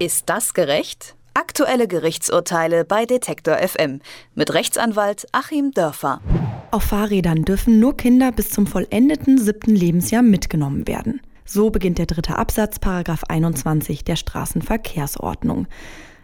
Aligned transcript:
Ist 0.00 0.28
das 0.28 0.54
gerecht? 0.54 1.16
Aktuelle 1.34 1.88
Gerichtsurteile 1.88 2.84
bei 2.84 3.04
Detektor 3.04 3.56
FM 3.56 4.00
mit 4.36 4.54
Rechtsanwalt 4.54 5.26
Achim 5.32 5.72
Dörfer. 5.72 6.20
Auf 6.70 6.84
Fahrrädern 6.84 7.44
dürfen 7.44 7.80
nur 7.80 7.96
Kinder 7.96 8.30
bis 8.30 8.50
zum 8.50 8.68
vollendeten 8.68 9.38
siebten 9.38 9.74
Lebensjahr 9.74 10.22
mitgenommen 10.22 10.86
werden. 10.86 11.20
So 11.44 11.70
beginnt 11.70 11.98
der 11.98 12.06
dritte 12.06 12.36
Absatz, 12.36 12.78
Paragraph 12.78 13.24
21 13.24 14.04
der 14.04 14.14
Straßenverkehrsordnung. 14.14 15.66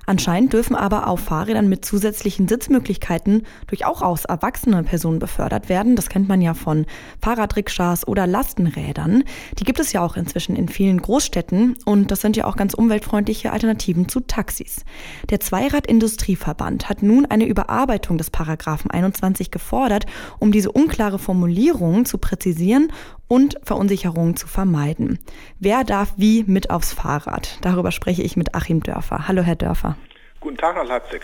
Anscheinend 0.06 0.52
dürfen 0.52 0.76
aber 0.76 1.06
auf 1.06 1.20
Fahrrädern 1.20 1.68
mit 1.68 1.84
zusätzlichen 1.84 2.48
Sitzmöglichkeiten 2.48 3.42
durchaus 3.66 4.24
erwachsene 4.24 4.82
Personen 4.82 5.18
befördert 5.18 5.68
werden. 5.68 5.96
Das 5.96 6.08
kennt 6.08 6.28
man 6.28 6.42
ja 6.42 6.54
von 6.54 6.86
Fahrradrikschas 7.20 8.06
oder 8.06 8.26
Lastenrädern. 8.26 9.24
Die 9.58 9.64
gibt 9.64 9.80
es 9.80 9.92
ja 9.92 10.02
auch 10.02 10.16
inzwischen 10.16 10.56
in 10.56 10.68
vielen 10.68 11.00
Großstädten 11.00 11.76
und 11.84 12.10
das 12.10 12.20
sind 12.20 12.36
ja 12.36 12.44
auch 12.44 12.56
ganz 12.56 12.74
umweltfreundliche 12.74 13.52
Alternativen 13.52 14.08
zu 14.08 14.20
Taxis. 14.20 14.84
Der 15.30 15.40
Zweiradindustrieverband 15.40 16.88
hat 16.88 17.02
nun 17.02 17.26
eine 17.26 17.46
Überarbeitung 17.46 18.18
des 18.18 18.30
Paragraphen 18.30 18.90
21 18.90 19.50
gefordert, 19.50 20.06
um 20.38 20.52
diese 20.52 20.72
unklare 20.72 21.18
Formulierung 21.18 22.04
zu 22.04 22.18
präzisieren 22.18 22.92
und 23.28 23.58
Verunsicherungen 23.62 24.36
zu 24.36 24.46
vermeiden. 24.46 25.18
Wer 25.58 25.84
darf 25.84 26.14
wie 26.16 26.44
mit 26.46 26.70
aufs 26.70 26.92
Fahrrad? 26.92 27.58
Darüber 27.62 27.90
spreche 27.90 28.22
ich 28.22 28.36
mit 28.36 28.54
Achim 28.54 28.82
Dörfer. 28.82 29.28
Hallo, 29.28 29.42
Herr 29.42 29.56
Dörfer. 29.56 29.96
Guten 30.40 30.56
Tag 30.56 30.76
nach 30.76 30.86
Leipzig. 30.86 31.22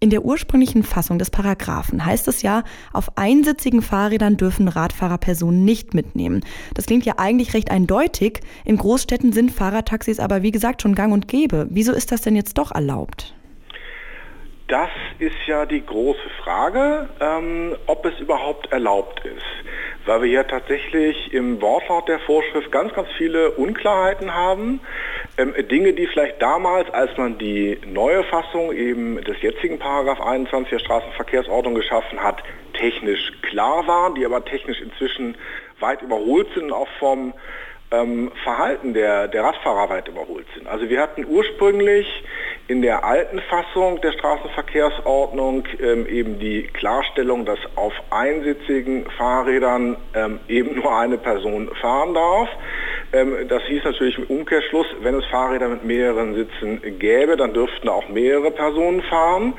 In 0.00 0.10
der 0.10 0.24
ursprünglichen 0.24 0.84
Fassung 0.84 1.18
des 1.18 1.30
Paragraphen 1.30 2.04
heißt 2.04 2.28
es 2.28 2.42
ja, 2.42 2.62
auf 2.92 3.18
einsitzigen 3.18 3.82
Fahrrädern 3.82 4.36
dürfen 4.36 4.68
Radfahrer 4.68 5.18
Personen 5.18 5.64
nicht 5.64 5.92
mitnehmen. 5.92 6.44
Das 6.74 6.86
klingt 6.86 7.04
ja 7.04 7.14
eigentlich 7.16 7.52
recht 7.52 7.72
eindeutig. 7.72 8.40
In 8.64 8.76
Großstädten 8.76 9.32
sind 9.32 9.50
Fahrradtaxis 9.50 10.20
aber 10.20 10.42
wie 10.42 10.52
gesagt 10.52 10.82
schon 10.82 10.94
gang 10.94 11.12
und 11.12 11.26
gäbe. 11.26 11.66
Wieso 11.70 11.92
ist 11.92 12.12
das 12.12 12.20
denn 12.20 12.36
jetzt 12.36 12.58
doch 12.58 12.70
erlaubt? 12.70 13.34
Das 14.68 14.90
ist 15.18 15.34
ja 15.46 15.66
die 15.66 15.84
große 15.84 16.30
Frage, 16.44 17.08
ähm, 17.20 17.74
ob 17.86 18.04
es 18.04 18.20
überhaupt 18.20 18.70
erlaubt 18.70 19.20
ist 19.24 19.57
weil 20.08 20.22
wir 20.22 20.28
hier 20.28 20.46
tatsächlich 20.46 21.34
im 21.34 21.60
Wortlaut 21.60 22.08
der 22.08 22.18
Vorschrift 22.20 22.72
ganz, 22.72 22.94
ganz 22.94 23.08
viele 23.18 23.50
Unklarheiten 23.52 24.34
haben. 24.34 24.80
Ähm, 25.36 25.54
Dinge, 25.70 25.92
die 25.92 26.06
vielleicht 26.06 26.40
damals, 26.40 26.90
als 26.90 27.14
man 27.18 27.36
die 27.36 27.78
neue 27.86 28.24
Fassung 28.24 28.72
eben 28.72 29.22
des 29.22 29.40
jetzigen 29.42 29.78
Paragraph 29.78 30.20
21 30.20 30.70
der 30.70 30.78
Straßenverkehrsordnung 30.78 31.74
geschaffen 31.74 32.20
hat, 32.20 32.42
technisch 32.72 33.32
klar 33.42 33.86
waren, 33.86 34.14
die 34.14 34.24
aber 34.24 34.44
technisch 34.44 34.80
inzwischen 34.80 35.36
weit 35.78 36.00
überholt 36.00 36.48
sind 36.54 36.72
auch 36.72 36.88
vom 36.98 37.34
ähm, 37.90 38.30
Verhalten 38.42 38.92
der, 38.92 39.28
der 39.28 39.44
Radfahrer 39.44 39.88
weit 39.88 40.08
überholt 40.08 40.46
sind. 40.54 40.66
Also 40.66 40.88
wir 40.88 41.00
hatten 41.00 41.24
ursprünglich 41.26 42.06
in 42.66 42.82
der 42.82 43.04
alten 43.04 43.40
Fassung 43.40 44.00
der 44.02 44.12
Straßenverkehrsordnung 44.12 45.64
ähm, 45.80 46.06
eben 46.06 46.38
die 46.38 46.64
Klarstellung, 46.64 47.46
dass 47.46 47.58
auf 47.76 47.94
einsitzigen 48.10 49.10
Fahrrädern 49.16 49.96
ähm, 50.14 50.38
eben 50.48 50.76
nur 50.76 50.94
eine 50.94 51.16
Person 51.16 51.70
fahren 51.80 52.12
darf. 52.12 52.48
Ähm, 53.14 53.48
das 53.48 53.62
hieß 53.64 53.84
natürlich 53.84 54.18
im 54.18 54.24
Umkehrschluss, 54.24 54.86
wenn 55.00 55.14
es 55.14 55.24
Fahrräder 55.26 55.68
mit 55.68 55.84
mehreren 55.84 56.34
Sitzen 56.34 56.98
gäbe, 56.98 57.36
dann 57.38 57.54
dürften 57.54 57.88
auch 57.88 58.08
mehrere 58.10 58.50
Personen 58.50 59.02
fahren. 59.02 59.54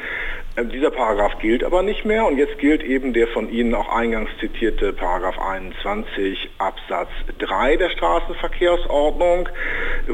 Ähm, 0.60 0.70
dieser 0.70 0.92
Paragraph 0.92 1.40
gilt 1.40 1.64
aber 1.64 1.84
nicht 1.84 2.06
mehr 2.06 2.26
und 2.26 2.38
jetzt 2.38 2.58
gilt 2.60 2.84
eben 2.84 3.14
der 3.14 3.28
von 3.28 3.50
Ihnen 3.50 3.74
auch 3.76 3.90
eingangs 3.90 4.30
zitierte 4.40 4.94
Paragraph 4.94 5.40
21 5.40 6.50
Absatz 6.58 7.10
3 7.40 7.78
der 7.78 7.90
Straßenverkehrsordnung, 7.90 9.48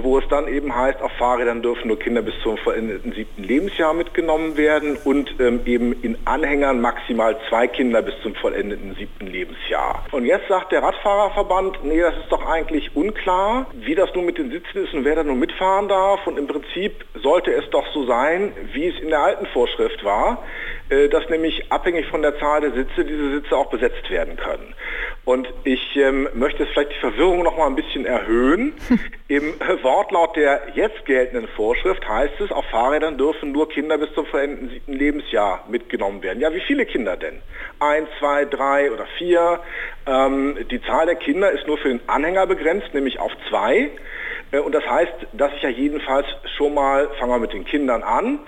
wo 0.03 0.17
es 0.17 0.27
dann 0.29 0.47
eben 0.47 0.75
heißt, 0.75 1.01
auf 1.01 1.11
Fahrrädern 1.13 1.61
dürfen 1.61 1.87
nur 1.87 1.99
Kinder 1.99 2.21
bis 2.21 2.33
zum 2.43 2.57
vollendeten 2.57 3.13
siebten 3.13 3.43
Lebensjahr 3.43 3.93
mitgenommen 3.93 4.57
werden 4.57 4.97
und 5.03 5.35
ähm, 5.39 5.61
eben 5.65 5.93
in 6.01 6.17
Anhängern 6.25 6.81
maximal 6.81 7.37
zwei 7.49 7.67
Kinder 7.67 8.01
bis 8.01 8.13
zum 8.21 8.35
vollendeten 8.35 8.95
siebten 8.95 9.27
Lebensjahr. 9.27 10.05
Und 10.11 10.25
jetzt 10.25 10.47
sagt 10.47 10.71
der 10.71 10.83
Radfahrerverband, 10.83 11.83
nee, 11.83 12.01
das 12.01 12.15
ist 12.17 12.31
doch 12.31 12.45
eigentlich 12.45 12.95
unklar, 12.95 13.67
wie 13.73 13.95
das 13.95 14.13
nun 14.13 14.25
mit 14.25 14.37
den 14.37 14.51
Sitzen 14.51 14.83
ist 14.83 14.93
und 14.93 15.05
wer 15.05 15.15
da 15.15 15.23
nun 15.23 15.39
mitfahren 15.39 15.87
darf 15.87 16.25
und 16.27 16.37
im 16.37 16.47
Prinzip 16.47 17.05
sollte 17.21 17.53
es 17.53 17.69
doch 17.69 17.85
so 17.93 18.05
sein, 18.05 18.51
wie 18.73 18.87
es 18.87 18.99
in 18.99 19.09
der 19.09 19.19
alten 19.19 19.45
Vorschrift 19.47 20.03
war, 20.03 20.43
äh, 20.89 21.09
dass 21.09 21.29
nämlich 21.29 21.71
abhängig 21.71 22.07
von 22.07 22.21
der 22.21 22.37
Zahl 22.37 22.61
der 22.61 22.71
Sitze 22.71 23.05
diese 23.05 23.31
Sitze 23.31 23.55
auch 23.55 23.69
besetzt 23.69 24.09
werden 24.09 24.35
können. 24.35 24.75
Und 25.25 25.51
ich 25.63 25.95
ähm, 25.95 26.29
möchte 26.35 26.63
jetzt 26.63 26.73
vielleicht 26.73 26.91
die 26.91 26.99
Verwirrung 26.99 27.41
noch 27.41 27.57
mal 27.57 27.65
ein 27.65 27.75
bisschen 27.75 28.05
erhöhen. 28.05 28.73
Im 29.27 29.55
Wortlaut 29.81 30.35
der 30.35 30.61
jetzt 30.75 31.03
geltenden 31.05 31.47
Vorschrift 31.47 32.07
heißt 32.07 32.39
es, 32.41 32.51
auf 32.51 32.63
Fahrrädern 32.65 33.17
dürfen 33.17 33.51
nur 33.51 33.67
Kinder 33.67 33.97
bis 33.97 34.13
zum 34.13 34.27
vollendeten 34.27 34.69
siebten 34.69 34.93
Lebensjahr 34.93 35.65
mitgenommen 35.67 36.21
werden. 36.21 36.39
Ja, 36.39 36.53
wie 36.53 36.61
viele 36.61 36.85
Kinder 36.85 37.17
denn? 37.17 37.41
Ein, 37.79 38.07
zwei, 38.19 38.45
drei 38.45 38.91
oder 38.91 39.07
vier. 39.17 39.61
Ähm, 40.05 40.59
die 40.69 40.81
Zahl 40.83 41.07
der 41.07 41.15
Kinder 41.15 41.51
ist 41.51 41.65
nur 41.65 41.79
für 41.79 41.89
den 41.89 42.01
Anhänger 42.05 42.45
begrenzt, 42.45 42.93
nämlich 42.93 43.19
auf 43.19 43.31
zwei. 43.49 43.89
Äh, 44.55 44.59
und 44.59 44.73
das 44.73 44.85
heißt, 44.85 45.13
dass 45.33 45.53
ich 45.53 45.61
ja 45.61 45.69
jedenfalls 45.69 46.25
schon 46.57 46.73
mal, 46.73 47.09
fangen 47.19 47.31
wir 47.31 47.39
mit 47.39 47.53
den 47.53 47.65
Kindern 47.65 48.03
an, 48.03 48.39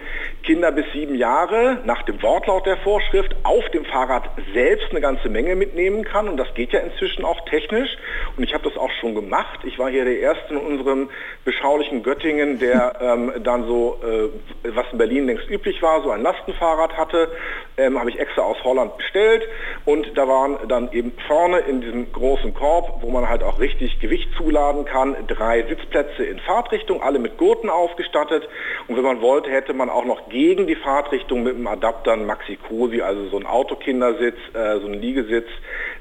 Kinder 0.44 0.72
bis 0.72 0.86
sieben 0.94 1.16
Jahre 1.16 1.80
nach 1.86 2.04
dem 2.04 2.22
Wortlaut 2.22 2.66
der 2.66 2.78
Vorschrift 2.78 3.36
auf 3.44 3.68
dem 3.70 3.86
Fahrrad 3.86 4.30
selbst 4.54 4.92
eine 4.92 5.02
ganze 5.02 5.30
Menge 5.30 5.56
mitnehmen 5.56 6.04
kann. 6.04 6.28
Und 6.30 6.38
das 6.38 6.54
geht 6.54 6.72
ja 6.72 6.80
inzwischen 6.80 7.26
auch 7.26 7.44
technisch. 7.50 7.98
Und 8.38 8.44
ich 8.44 8.54
habe 8.54 8.64
das 8.64 8.78
auch 8.78 8.92
schon 9.02 9.16
gemacht. 9.16 9.60
Ich 9.64 9.78
war 9.78 9.90
hier 9.90 10.06
der 10.06 10.20
Erste 10.20 10.54
in 10.54 10.58
unserem 10.58 11.10
beschaulichen 11.44 12.04
Göttingen, 12.04 12.60
der 12.60 12.94
ähm, 13.02 13.32
dann 13.44 13.66
so, 13.66 14.00
äh, 14.04 14.70
was 14.74 14.86
in 14.92 14.98
Berlin 14.98 15.26
längst 15.28 15.50
üblich 15.50 15.82
war, 15.82 16.02
so 16.02 16.12
ein 16.12 16.22
Lastenfahrrad 16.22 16.96
hatte. 16.98 17.30
Ähm, 17.78 18.00
habe 18.00 18.10
ich 18.10 18.20
extra 18.20 18.42
aus 18.44 18.58
Holland 18.64 18.98
bestellt. 18.98 19.44
Und 19.86 20.18
da 20.18 20.28
waren 20.28 20.58
dann 20.68 20.92
eben 20.94 21.12
vorne 21.28 21.60
in 21.60 21.82
diesem 21.82 22.12
großen 22.12 22.54
Korb, 22.54 23.02
wo 23.02 23.12
man 23.12 23.28
halt 23.28 23.44
auch 23.44 23.60
richtig 23.60 24.00
Gewicht 24.00 24.30
zuladen 24.38 24.86
kann, 24.86 25.16
drei 25.28 25.64
Sitzplätze 25.64 25.97
in 26.20 26.40
Fahrtrichtung, 26.40 27.02
alle 27.02 27.20
mit 27.20 27.38
Gurten 27.38 27.70
ausgestattet. 27.70 28.48
Und 28.88 28.96
wenn 28.96 29.04
man 29.04 29.22
wollte, 29.22 29.50
hätte 29.50 29.74
man 29.74 29.90
auch 29.90 30.06
noch 30.06 30.30
gegen 30.30 30.68
die 30.68 30.76
Fahrtrichtung 30.76 31.44
mit 31.44 31.56
dem 31.56 31.68
Adapter 31.68 32.14
einen 32.14 32.26
Maxi-Cosi, 32.26 33.02
also 33.02 33.28
so 33.30 33.38
ein 33.38 33.46
Autokindersitz, 33.46 34.38
äh, 34.54 34.80
so 34.80 34.88
ein 34.88 34.96
Liegesitz, 35.02 35.48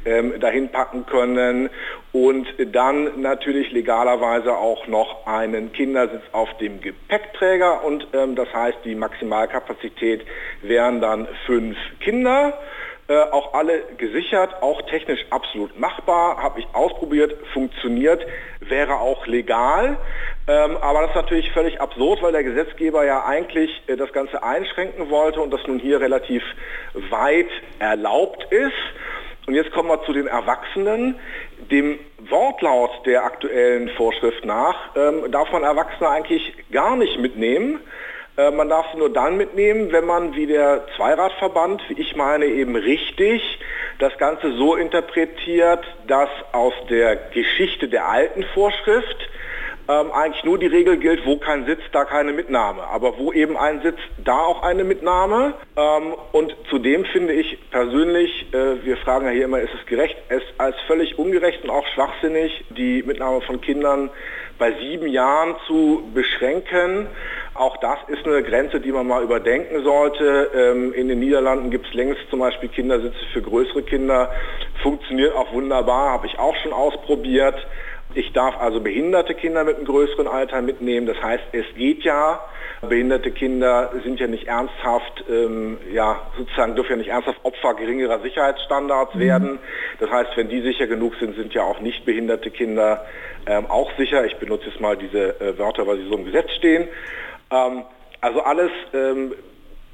ähm, 0.05 0.39
dahin 0.41 0.71
packen 0.71 1.07
können. 1.07 1.71
Und 2.13 2.47
dann 2.73 3.21
natürlich 3.21 3.73
legalerweise 3.73 4.57
auch 4.57 4.87
noch 4.87 5.27
einen 5.27 5.73
Kindersitz 5.73 6.23
auf 6.33 6.57
dem 6.59 6.81
Gepäckträger. 6.81 7.85
Und 7.85 8.07
ähm, 8.13 8.35
das 8.35 8.53
heißt, 8.53 8.79
die 8.85 8.95
Maximalkapazität 8.95 10.25
wären 10.63 11.01
dann 11.01 11.29
fünf 11.47 11.77
Kinder. 12.01 12.59
Äh, 13.09 13.19
auch 13.31 13.55
alle 13.55 13.83
gesichert, 13.99 14.63
auch 14.63 14.83
technisch 14.83 15.25
absolut 15.31 15.79
machbar, 15.79 16.43
habe 16.43 16.59
ich 16.59 16.67
ausprobiert, 16.73 17.37
funktioniert, 17.53 18.27
wäre 18.59 18.95
auch 18.95 19.29
legal. 19.29 19.97
Ähm, 20.49 20.77
aber 20.79 21.03
das 21.03 21.11
ist 21.11 21.17
natürlich 21.17 21.53
völlig 21.53 21.81
absurd, 21.81 22.21
weil 22.23 22.33
der 22.33 22.43
Gesetzgeber 22.43 23.05
ja 23.05 23.25
eigentlich 23.25 23.71
äh, 23.87 23.95
das 23.95 24.13
Ganze 24.13 24.43
einschränken 24.43 25.09
wollte 25.09 25.41
und 25.41 25.53
das 25.53 25.61
nun 25.69 25.79
hier 25.79 26.01
relativ 26.01 26.43
weit 26.95 27.47
erlaubt 27.79 28.45
ist. 28.51 28.73
Und 29.47 29.55
jetzt 29.55 29.71
kommen 29.71 29.89
wir 29.89 30.03
zu 30.03 30.13
den 30.13 30.27
Erwachsenen. 30.27 31.15
Dem 31.71 32.01
Wortlaut 32.29 33.07
der 33.07 33.25
aktuellen 33.25 33.89
Vorschrift 33.91 34.45
nach 34.45 34.97
ähm, 34.97 35.31
darf 35.31 35.53
man 35.53 35.63
Erwachsene 35.63 36.09
eigentlich 36.09 36.53
gar 36.73 36.97
nicht 36.97 37.21
mitnehmen. 37.21 37.79
Äh, 38.37 38.51
man 38.51 38.69
darf 38.69 38.87
sie 38.93 38.99
nur 38.99 39.13
dann 39.13 39.37
mitnehmen, 39.37 39.93
wenn 39.93 40.05
man 40.05 40.35
wie 40.35 40.47
der 40.47 40.87
Zweiradverband, 40.97 41.83
wie 41.89 42.01
ich 42.01 42.17
meine, 42.17 42.47
eben 42.47 42.77
richtig 42.77 43.43
das 43.99 44.17
Ganze 44.19 44.53
so 44.57 44.77
interpretiert, 44.77 45.85
dass 46.07 46.29
aus 46.53 46.75
der 46.91 47.17
Geschichte 47.17 47.89
der 47.89 48.09
alten 48.09 48.45
Vorschrift 48.55 49.17
ähm, 49.89 50.11
eigentlich 50.13 50.45
nur 50.45 50.59
die 50.59 50.67
Regel 50.67 50.97
gilt, 50.99 51.25
wo 51.25 51.37
kein 51.37 51.65
Sitz, 51.67 51.81
da 51.93 52.05
keine 52.05 52.33
Mitnahme. 52.33 52.83
Aber 52.85 53.19
wo 53.19 53.33
eben 53.33 53.57
ein 53.57 53.83
Sitz, 53.83 53.99
da 54.19 54.39
auch 54.41 54.63
eine 54.63 54.85
Mitnahme. 54.85 55.55
Ähm, 55.77 56.15
und 56.33 56.57
zudem 56.71 57.05
finde 57.07 57.33
ich 57.35 57.59
persönlich, 57.71 58.53
äh, 58.53 58.85
wir 58.85 58.97
fragen 58.99 59.27
ja 59.27 59.33
hier 59.33 59.45
immer, 59.45 59.61
ist 59.61 59.75
es 59.79 59.87
gerecht, 59.87 60.17
es 60.29 60.43
als 60.59 60.77
völlig 60.87 61.19
ungerecht 61.19 61.63
und 61.65 61.71
auch 61.71 61.87
schwachsinnig, 61.95 62.65
die 62.71 63.03
Mitnahme 63.03 63.41
von 63.43 63.61
Kindern 63.61 64.11
bei 64.59 64.73
sieben 64.73 65.07
Jahren 65.07 65.55
zu 65.67 66.11
beschränken. 66.15 67.07
Auch 67.59 67.77
das 67.79 67.99
ist 68.09 68.27
eine 68.27 68.43
Grenze, 68.43 68.81
die 68.81 68.93
man 68.93 69.07
mal 69.07 69.23
überdenken 69.23 69.83
sollte. 69.83 70.51
Ähm, 70.55 70.93
in 70.93 71.09
den 71.09 71.21
Niederlanden 71.21 71.71
gibt 71.71 71.87
es 71.87 71.95
längst 71.95 72.21
zum 72.31 72.41
Beispiel 72.41 72.69
Kindersitze 72.69 73.19
für 73.33 73.43
größere 73.43 73.83
Kinder. 73.83 74.31
Funktioniert 74.83 75.35
auch 75.35 75.53
wunderbar, 75.53 76.11
habe 76.11 76.27
ich 76.27 76.39
auch 76.39 76.55
schon 76.63 76.73
ausprobiert. 76.73 77.57
Ich 78.15 78.33
darf 78.33 78.59
also 78.59 78.81
behinderte 78.81 79.35
Kinder 79.35 79.65
mit 79.65 79.77
einem 79.77 79.85
größeren 79.85 80.27
Alter 80.27 80.63
mitnehmen. 80.63 81.07
Das 81.07 81.21
heißt, 81.21 81.45
es 81.53 81.67
geht 81.77 82.03
ja. 82.05 82.41
Behinderte 82.83 83.31
Kinder 83.31 83.91
sind 84.05 84.21
ja 84.21 84.27
nicht 84.27 84.49
ernsthaft, 84.49 85.25
ähm, 85.31 85.79
ja, 85.93 86.21
sozusagen 86.37 86.75
dürfen 86.75 86.91
ja 86.91 86.97
nicht 86.97 87.11
ernsthaft 87.11 87.39
Opfer 87.43 87.75
geringerer 87.75 88.21
Sicherheitsstandards 88.21 89.15
mhm. 89.15 89.21
werden. 89.21 89.59
Das 89.99 90.11
heißt, 90.11 90.31
wenn 90.37 90.51
die 90.51 90.61
sicher 90.61 90.87
genug 90.87 91.15
sind, 91.19 91.37
sind 91.37 91.55
ja 91.55 91.63
auch 91.63 91.81
nicht 91.81 92.05
behinderte 92.05 92.51
Kinder 92.51 93.07
ähm, 93.47 93.67
auch 93.67 93.91
sicher. 93.97 94.27
Ich 94.27 94.37
benutze 94.37 94.67
jetzt 94.67 94.81
mal 94.81 94.97
diese 94.97 95.41
äh, 95.41 95.59
Wörter, 95.59 95.87
weil 95.87 95.97
sie 95.99 96.09
so 96.09 96.17
im 96.17 96.27
Gesetz 96.27 96.51
stehen. 96.53 96.89
Ähm, 97.51 97.85
also 98.21 98.41
alles, 98.43 98.71
ähm, 98.93 99.35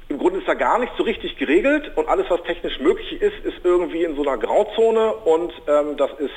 im 0.09 0.17
Grunde 0.17 0.39
ist 0.39 0.47
da 0.47 0.53
gar 0.53 0.79
nicht 0.79 0.93
so 0.97 1.03
richtig 1.03 1.37
geregelt 1.37 1.91
und 1.95 2.07
alles, 2.07 2.25
was 2.29 2.41
technisch 2.43 2.79
möglich 2.79 3.21
ist, 3.21 3.45
ist 3.45 3.57
irgendwie 3.63 4.03
in 4.03 4.15
so 4.15 4.21
einer 4.21 4.37
Grauzone 4.37 5.13
und 5.13 5.51
ähm, 5.67 5.97
das 5.97 6.11
ist 6.19 6.33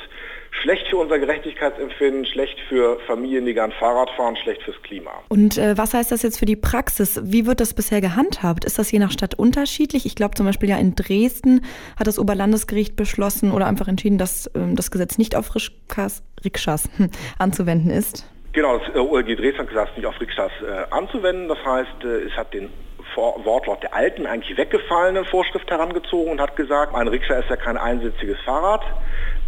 schlecht 0.61 0.87
für 0.87 0.97
unser 0.97 1.19
Gerechtigkeitsempfinden, 1.19 2.25
schlecht 2.25 2.57
für 2.69 2.99
Familien, 3.05 3.45
die 3.45 3.53
gern 3.53 3.71
Fahrrad 3.71 4.09
fahren, 4.11 4.35
schlecht 4.37 4.63
fürs 4.63 4.81
Klima. 4.83 5.11
Und 5.29 5.57
äh, 5.57 5.77
was 5.77 5.93
heißt 5.93 6.11
das 6.11 6.23
jetzt 6.23 6.39
für 6.39 6.45
die 6.45 6.55
Praxis? 6.55 7.19
Wie 7.23 7.45
wird 7.45 7.59
das 7.59 7.73
bisher 7.73 8.01
gehandhabt? 8.01 8.65
Ist 8.65 8.79
das 8.79 8.91
je 8.91 8.99
nach 8.99 9.11
Stadt 9.11 9.35
unterschiedlich? 9.35 10.05
Ich 10.05 10.15
glaube 10.15 10.35
zum 10.35 10.45
Beispiel 10.45 10.69
ja 10.69 10.77
in 10.77 10.95
Dresden 10.95 11.65
hat 11.97 12.07
das 12.07 12.19
Oberlandesgericht 12.19 12.95
beschlossen 12.95 13.51
oder 13.51 13.67
einfach 13.67 13.87
entschieden, 13.87 14.17
dass 14.17 14.49
ähm, 14.55 14.75
das 14.75 14.91
Gesetz 14.91 15.17
nicht 15.17 15.35
auf 15.35 15.53
Rikschas, 15.55 16.23
Rikschas 16.43 16.89
hm, 16.97 17.09
anzuwenden 17.37 17.91
ist. 17.91 18.25
Genau, 18.57 18.79
das 18.79 18.95
äh, 18.95 18.97
OLG 18.97 19.35
Dresden 19.35 19.59
hat 19.59 19.67
gesagt, 19.67 19.97
nicht 19.97 20.07
auf 20.07 20.19
Rikschas 20.19 20.51
äh, 20.63 20.91
anzuwenden. 20.91 21.47
Das 21.47 21.63
heißt, 21.63 22.03
äh, 22.03 22.23
es 22.23 22.35
hat 22.35 22.55
den 22.55 22.71
Wortlaut 23.15 23.83
der 23.83 23.93
alten, 23.93 24.25
eigentlich 24.25 24.57
weggefallenen 24.57 25.25
Vorschrift 25.25 25.69
herangezogen 25.69 26.31
und 26.31 26.41
hat 26.41 26.55
gesagt, 26.55 26.95
ein 26.95 27.07
Rikscha 27.07 27.35
ist 27.35 27.51
ja 27.51 27.55
kein 27.55 27.77
einsitziges 27.77 28.39
Fahrrad, 28.45 28.81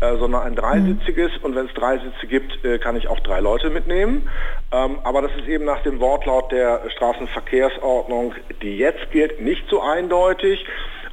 äh, 0.02 0.16
sondern 0.18 0.44
ein 0.44 0.56
dreisitziges 0.56 1.32
und 1.42 1.56
wenn 1.56 1.66
es 1.66 1.74
drei 1.74 1.98
Sitze 1.98 2.28
gibt, 2.28 2.64
äh, 2.64 2.78
kann 2.78 2.96
ich 2.96 3.08
auch 3.08 3.20
drei 3.22 3.40
Leute 3.40 3.72
mitnehmen. 3.72 4.30
Ähm, 4.72 5.00
aber 5.04 5.24
das 5.24 5.32
ist 5.38 5.48
eben 5.48 5.66
nach 5.66 5.82
dem 5.82 6.00
Wortlaut 6.00 6.52
der 6.52 6.88
Straßenverkehrsordnung, 6.92 8.36
die 8.62 8.78
jetzt 8.78 9.10
gilt, 9.10 9.42
nicht 9.42 9.68
so 9.72 9.82
eindeutig. 9.82 10.64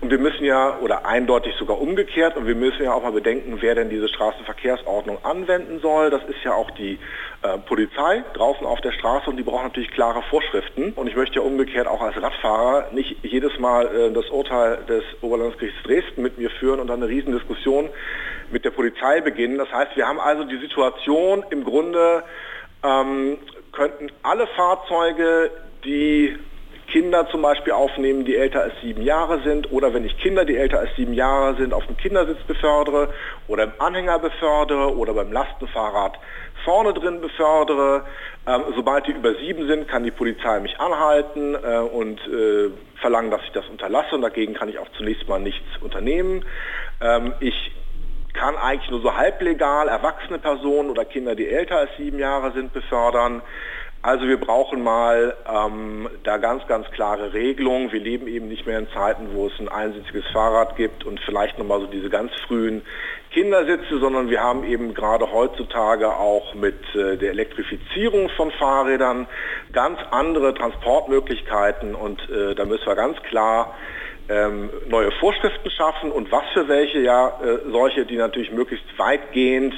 Und 0.03 0.11
wir 0.11 0.19
müssen 0.19 0.45
ja, 0.45 0.79
oder 0.81 1.07
eindeutig 1.07 1.55
sogar 1.59 1.81
umgekehrt, 1.81 2.37
und 2.37 2.47
wir 2.47 2.55
müssen 2.55 2.85
ja 2.85 2.93
auch 2.93 3.03
mal 3.03 3.13
bedenken, 3.13 3.57
wer 3.61 3.75
denn 3.75 3.89
diese 3.89 4.09
Straßenverkehrsordnung 4.09 5.25
anwenden 5.25 5.81
soll. 5.81 6.11
Das 6.11 6.23
ist 6.25 6.45
ja 6.45 6.53
auch 6.53 6.71
die 6.73 6.99
äh, 7.47 7.59
Polizei 7.59 8.25
draußen 8.35 8.67
auf 8.67 8.81
der 8.81 8.93
Straße 8.93 9.31
und 9.31 9.37
die 9.37 9.43
braucht 9.43 9.65
natürlich 9.65 9.91
klare 9.91 10.23
Vorschriften. 10.31 10.93
Und 10.93 11.07
ich 11.07 11.17
möchte 11.17 11.37
ja 11.37 11.43
umgekehrt 11.43 11.87
auch 11.87 12.01
als 12.01 12.21
Radfahrer 12.21 12.89
nicht 12.93 13.17
jedes 13.23 13.59
Mal 13.59 13.87
äh, 13.87 14.13
das 14.13 14.29
Urteil 14.31 14.79
des 14.89 15.05
Oberlandesgerichts 15.21 15.83
Dresden 15.85 16.23
mit 16.23 16.39
mir 16.39 16.51
führen 16.51 16.81
und 16.81 16.89
dann 16.89 17.03
eine 17.03 17.11
Riesendiskussion 17.11 17.89
mit 18.51 18.65
der 18.65 18.71
Polizei 18.71 19.21
beginnen. 19.21 19.59
Das 19.59 19.71
heißt, 19.73 19.97
wir 19.97 20.07
haben 20.07 20.21
also 20.21 20.45
die 20.45 20.59
Situation 20.59 21.45
im 21.51 21.65
Grunde, 21.65 22.25
ähm, 22.85 23.39
könnten 23.73 24.11
alle 24.23 24.47
Fahrzeuge, 24.49 25.51
die 25.85 26.37
Kinder 26.89 27.29
zum 27.31 27.43
Beispiel 27.43 27.73
aufnehmen, 27.73 28.25
die 28.25 28.37
älter 28.37 28.63
als 28.63 28.75
sieben 28.81 29.03
Jahre 29.03 29.43
sind 29.43 29.73
oder 29.73 29.93
wenn 29.93 30.05
ich 30.05 30.17
Kinder, 30.19 30.45
die 30.45 30.57
älter 30.57 30.79
als 30.79 30.95
sieben 30.97 31.13
Jahre 31.15 31.57
sind, 31.57 31.75
auf 31.75 31.85
dem 31.87 31.97
Kindersitz 31.97 32.43
befördere 32.47 33.13
oder 33.49 33.65
im 33.65 33.73
Anhänger 33.79 34.19
befördere 34.19 34.97
oder 34.97 35.15
beim 35.15 35.33
Lastenfahrrad 35.33 36.19
vorne 36.67 36.93
drin 36.93 37.23
befördere. 37.23 38.05
Ähm, 38.47 38.65
sobald 38.75 39.07
die 39.07 39.13
über 39.13 39.35
sieben 39.37 39.67
sind, 39.67 39.89
kann 39.89 40.05
die 40.05 40.11
Polizei 40.11 40.61
mich 40.61 40.79
anhalten 40.79 41.55
äh, 41.55 41.79
und 41.79 42.21
äh, 42.27 42.71
verlangen, 43.01 43.31
dass 43.31 43.43
ich 43.45 43.53
das 43.53 43.67
unterlasse 43.69 44.15
und 44.15 44.23
dagegen 44.23 44.53
kann 44.53 44.69
ich 44.69 44.79
auch 44.79 44.89
zunächst 44.99 45.27
mal 45.29 45.41
nichts 45.41 45.67
unternehmen. 45.81 46.45
Ähm, 47.01 47.33
ich 47.41 47.73
kann 48.35 48.57
eigentlich 48.57 48.91
nur 48.91 49.01
so 49.01 49.17
halblegal 49.17 49.89
erwachsene 49.89 50.39
Personen 50.39 50.91
oder 50.91 51.05
Kinder, 51.05 51.35
die 51.35 51.49
älter 51.49 51.79
als 51.79 51.91
sieben 51.97 52.19
Jahre 52.19 52.53
sind, 52.53 52.73
befördern. 52.73 53.41
Also 54.07 54.29
wir 54.29 54.39
brauchen 54.39 54.85
mal 54.85 55.35
ähm, 55.53 56.09
da 56.23 56.37
ganz, 56.37 56.65
ganz 56.69 56.89
klare 56.93 57.33
Regelungen. 57.33 57.91
Wir 57.91 57.99
leben 57.99 58.29
eben 58.29 58.47
nicht 58.47 58.65
mehr 58.65 58.79
in 58.79 58.87
Zeiten, 58.91 59.31
wo 59.33 59.49
es 59.49 59.59
ein 59.59 59.69
einsitziges 59.69 60.25
Fahrrad 60.33 60.77
gibt 60.77 61.05
und 61.05 61.19
vielleicht 61.27 61.59
nochmal 61.59 61.81
so 61.81 61.87
diese 61.89 62.09
ganz 62.09 62.31
frühen 62.47 62.83
Kindersitze, 63.33 63.99
sondern 63.99 64.31
wir 64.31 64.41
haben 64.41 64.63
eben 64.63 64.95
gerade 64.95 65.33
heutzutage 65.33 66.09
auch 66.09 66.55
mit 66.55 66.77
äh, 66.95 67.17
der 67.17 67.31
Elektrifizierung 67.31 68.29
von 68.37 68.53
Fahrrädern 68.53 69.27
ganz 69.73 69.99
andere 70.13 70.55
Transportmöglichkeiten 70.55 71.97
und 71.97 72.31
äh, 72.31 72.55
da 72.55 72.65
müssen 72.65 72.87
wir 72.87 72.95
ganz 72.95 73.21
klar 73.23 73.75
ähm, 74.29 74.71
neue 74.87 75.11
Vorschriften 75.19 75.69
schaffen 75.73 76.13
und 76.13 76.31
was 76.31 76.45
für 76.55 76.69
welche, 76.69 77.01
ja, 77.01 77.41
äh, 77.43 77.59
solche, 77.73 78.07
die 78.07 78.19
natürlich 78.19 78.53
möglichst 78.53 78.87
weitgehend 78.97 79.75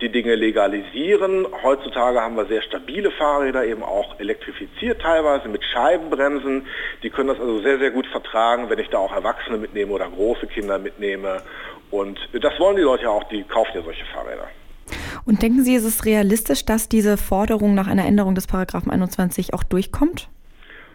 die 0.00 0.08
Dinge 0.08 0.34
legalisieren. 0.34 1.46
Heutzutage 1.62 2.20
haben 2.20 2.36
wir 2.36 2.46
sehr 2.46 2.62
stabile 2.62 3.10
Fahrräder, 3.10 3.66
eben 3.66 3.82
auch 3.82 4.18
elektrifiziert 4.18 5.02
teilweise 5.02 5.48
mit 5.48 5.62
Scheibenbremsen. 5.62 6.66
Die 7.02 7.10
können 7.10 7.28
das 7.28 7.38
also 7.38 7.60
sehr, 7.60 7.78
sehr 7.78 7.90
gut 7.90 8.06
vertragen, 8.06 8.70
wenn 8.70 8.78
ich 8.78 8.88
da 8.88 8.98
auch 8.98 9.12
Erwachsene 9.12 9.58
mitnehme 9.58 9.92
oder 9.92 10.08
große 10.08 10.46
Kinder 10.46 10.78
mitnehme. 10.78 11.42
Und 11.90 12.18
das 12.32 12.58
wollen 12.58 12.76
die 12.76 12.82
Leute 12.82 13.04
ja 13.04 13.10
auch, 13.10 13.24
die 13.24 13.42
kaufen 13.42 13.72
ja 13.74 13.82
solche 13.82 14.06
Fahrräder. 14.06 14.48
Und 15.26 15.42
denken 15.42 15.62
Sie, 15.62 15.74
ist 15.74 15.84
es 15.84 16.06
realistisch, 16.06 16.64
dass 16.64 16.88
diese 16.88 17.16
Forderung 17.16 17.74
nach 17.74 17.88
einer 17.88 18.06
Änderung 18.06 18.34
des 18.34 18.46
Paragraphen 18.46 18.90
21 18.90 19.52
auch 19.52 19.62
durchkommt? 19.62 20.28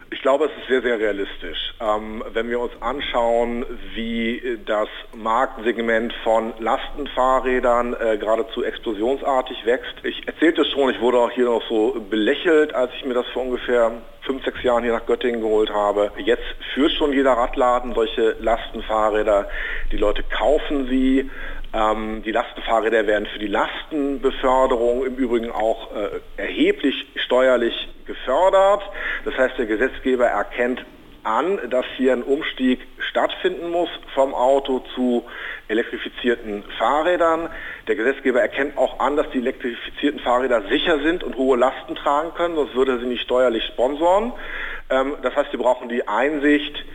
Ich 0.10 0.22
glaube, 0.22 0.46
es 0.46 0.52
ist 0.62 0.68
sehr, 0.70 0.82
sehr 0.82 1.00
realistisch. 1.00 1.74
Ähm, 1.82 2.24
wenn 2.32 2.50
wir 2.50 2.62
uns 2.62 2.72
anschauen, 2.82 3.66
wie 3.94 4.58
das 4.66 4.88
Marktsegment 5.14 6.14
von 6.24 6.54
Lastenfahrrädern 6.60 7.94
äh, 7.94 8.18
geradezu 8.18 8.64
explosionsartig 8.64 9.66
wächst. 9.66 9.96
Ich 10.04 10.26
erzählte 10.26 10.62
es 10.62 10.70
schon, 10.70 10.90
ich 10.92 11.02
wurde 11.02 11.20
auch 11.20 11.32
hier 11.32 11.46
noch 11.46 11.62
so 11.68 12.00
belächelt, 12.10 12.74
als 12.74 12.92
ich 12.98 13.06
mir 13.06 13.16
das 13.16 13.26
vor 13.34 13.44
ungefähr 13.44 13.92
fünf, 14.22 14.46
sechs 14.46 14.64
Jahren 14.64 14.84
hier 14.84 14.94
nach 14.94 15.06
Göttingen 15.06 15.42
geholt 15.42 15.72
habe. 15.72 16.12
Jetzt 16.18 16.44
führt 16.74 16.94
schon 16.94 17.12
jeder 17.12 17.34
Radladen 17.34 17.94
solche 17.94 18.38
Lastenfahrräder. 18.40 19.50
Die 19.92 19.98
Leute 19.98 20.24
kaufen 20.24 20.88
sie. 20.88 21.30
Ähm, 21.74 22.24
die 22.24 22.32
Lastenfahrräder 22.32 23.08
werden 23.08 23.28
für 23.28 23.40
die 23.40 23.48
Lastenbeförderung 23.48 25.06
im 25.06 25.16
Übrigen 25.16 25.52
auch 25.52 25.94
äh, 25.94 26.22
erheblich 26.38 26.96
steuerlich 27.16 27.90
gefördert. 28.08 28.82
Das 29.26 29.38
heißt, 29.38 29.58
der 29.58 29.66
Gesetzgeber 29.66 30.26
erkennt 30.26 30.84
an, 31.28 31.60
dass 31.70 31.86
hier 31.98 32.14
ein 32.14 32.24
Umstieg 32.24 32.80
stattfinden 33.10 33.70
muss 33.70 33.90
vom 34.16 34.34
Auto 34.34 34.80
zu 34.96 35.26
elektrifizierten 35.68 36.64
Fahrrädern. 36.78 37.50
Der 37.88 37.96
Gesetzgeber 37.96 38.42
erkennt 38.42 38.78
auch 38.78 39.00
an, 39.00 39.18
dass 39.18 39.30
die 39.32 39.40
elektrifizierten 39.40 40.22
Fahrräder 40.22 40.64
sicher 40.70 41.00
sind 41.00 41.24
und 41.24 41.36
hohe 41.36 41.58
Lasten 41.58 41.96
tragen 41.96 42.34
können, 42.34 42.56
sonst 42.56 42.76
würde 42.76 42.94
er 42.94 43.00
sie 43.00 43.06
nicht 43.06 43.24
steuerlich 43.24 43.64
sponsoren. 43.66 44.32
Ähm, 44.90 45.16
das 45.22 45.36
heißt, 45.36 45.52
wir 45.52 45.60
brauchen 45.60 45.90
die 45.90 46.08
Einsicht, 46.08 46.86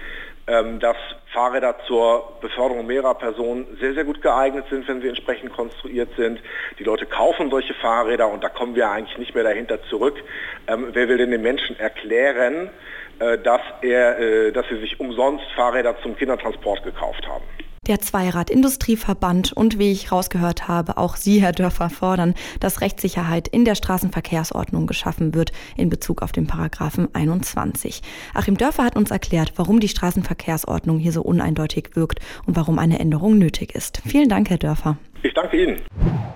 ähm, 0.46 0.80
dass 0.80 0.96
Fahrräder 1.32 1.76
zur 1.86 2.36
Beförderung 2.40 2.86
mehrerer 2.86 3.14
Personen 3.14 3.66
sehr, 3.80 3.94
sehr 3.94 4.04
gut 4.04 4.20
geeignet 4.20 4.66
sind, 4.68 4.86
wenn 4.86 5.00
sie 5.00 5.08
entsprechend 5.08 5.52
konstruiert 5.52 6.10
sind. 6.16 6.40
Die 6.78 6.84
Leute 6.84 7.06
kaufen 7.06 7.50
solche 7.50 7.74
Fahrräder 7.74 8.28
und 8.28 8.44
da 8.44 8.48
kommen 8.48 8.74
wir 8.74 8.90
eigentlich 8.90 9.16
nicht 9.18 9.34
mehr 9.34 9.44
dahinter 9.44 9.82
zurück. 9.84 10.22
Ähm, 10.66 10.88
wer 10.92 11.08
will 11.08 11.18
denn 11.18 11.30
den 11.30 11.42
Menschen 11.42 11.78
erklären, 11.78 12.70
äh, 13.18 13.38
dass, 13.38 13.62
er, 13.80 14.18
äh, 14.18 14.52
dass 14.52 14.68
sie 14.68 14.78
sich 14.80 15.00
umsonst 15.00 15.44
Fahrräder 15.56 15.96
zum 16.02 16.16
Kindertransport 16.16 16.82
gekauft 16.84 17.26
haben? 17.26 17.44
Der 17.88 17.98
Zweirad-Industrieverband 17.98 19.52
und 19.54 19.76
wie 19.76 19.90
ich 19.90 20.12
rausgehört 20.12 20.68
habe, 20.68 20.98
auch 20.98 21.16
Sie, 21.16 21.42
Herr 21.42 21.50
Dörfer, 21.50 21.90
fordern, 21.90 22.34
dass 22.60 22.80
Rechtssicherheit 22.80 23.48
in 23.48 23.64
der 23.64 23.74
Straßenverkehrsordnung 23.74 24.86
geschaffen 24.86 25.34
wird 25.34 25.50
in 25.76 25.88
Bezug 25.88 26.22
auf 26.22 26.30
den 26.30 26.46
Paragraphen 26.46 27.12
21. 27.12 28.00
Achim 28.34 28.56
Dörfer 28.56 28.84
hat 28.84 28.94
uns 28.94 29.10
erklärt, 29.10 29.54
warum 29.56 29.80
die 29.80 29.88
Straßenverkehrsordnung 29.88 31.00
hier 31.00 31.10
so 31.10 31.22
uneindeutig 31.22 31.96
wirkt 31.96 32.20
und 32.46 32.54
warum 32.54 32.78
eine 32.78 33.00
Änderung 33.00 33.36
nötig 33.36 33.74
ist. 33.74 34.00
Vielen 34.06 34.28
Dank, 34.28 34.48
Herr 34.50 34.58
Dörfer. 34.58 34.96
Ich 35.24 35.34
danke 35.34 35.60
Ihnen. 35.60 35.82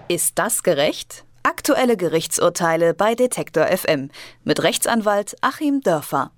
Ist 0.08 0.40
das 0.40 0.64
gerecht? 0.64 1.24
Aktuelle 1.44 1.96
Gerichtsurteile 1.96 2.92
bei 2.92 3.14
Detektor 3.14 3.66
FM 3.66 4.10
mit 4.42 4.64
Rechtsanwalt 4.64 5.36
Achim 5.42 5.80
Dörfer. 5.80 6.32